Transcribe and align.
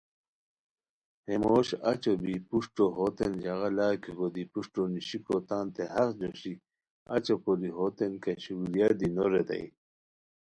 ہے 1.25 1.35
موش 1.43 1.67
اچو 1.89 2.13
بی 2.21 2.33
پروشٹو 2.47 2.85
ہوتین 2.97 3.33
ژاغہ 3.43 3.69
لاکیکو 3.77 4.25
دی 4.35 4.43
پروشٹو 4.51 4.81
نیشیکو 4.93 5.35
تنتین 5.47 5.87
حق 5.95 6.09
جوݰی 6.19 6.53
اچو 7.13 7.35
کوری 7.43 7.69
ہوتین 7.77 8.13
کیہ 8.23 8.41
شکریہ 8.43 8.87
دی 8.99 9.07
نوریتائے 9.15 9.65